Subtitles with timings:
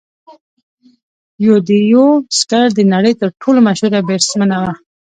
[1.45, 4.71] یوديوسکر د نړۍ تر ټولو مشهوره بیټسمېنه وه.